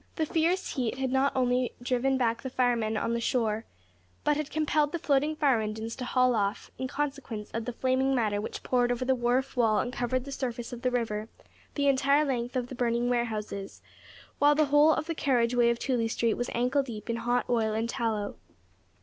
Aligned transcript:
The 0.15 0.25
fierce 0.25 0.71
heat 0.73 0.97
had 0.97 1.11
not 1.11 1.31
only 1.35 1.73
driven 1.79 2.17
back 2.17 2.41
the 2.41 2.49
firemen 2.49 2.97
on 2.97 3.19
shore, 3.19 3.65
but 4.23 4.35
had 4.35 4.49
compelled 4.49 4.93
the 4.93 4.97
floating 4.97 5.35
fire 5.35 5.61
engines 5.61 5.95
to 5.97 6.05
haul 6.05 6.33
off, 6.33 6.71
in 6.79 6.87
consequence 6.87 7.51
of 7.51 7.65
the 7.65 7.71
flaming 7.73 8.15
matter 8.15 8.41
which 8.41 8.63
poured 8.63 8.91
over 8.91 9.05
the 9.05 9.13
wharf 9.13 9.55
wall 9.55 9.77
and 9.77 9.93
covered 9.93 10.25
the 10.25 10.31
surface 10.31 10.73
of 10.73 10.81
the 10.81 10.89
river 10.89 11.29
the 11.75 11.87
entire 11.87 12.25
length 12.25 12.55
of 12.55 12.65
the 12.69 12.73
burning 12.73 13.09
warehouses; 13.09 13.83
while 14.39 14.55
the 14.55 14.65
whole 14.73 14.91
of 14.91 15.05
the 15.05 15.13
carriageway 15.13 15.69
of 15.69 15.77
Tooley 15.77 16.07
Street 16.07 16.33
was 16.33 16.49
ankle 16.55 16.81
deep 16.81 17.07
in 17.07 17.17
hot 17.17 17.45
oil 17.47 17.75
and 17.75 17.87
tallow. 17.87 18.33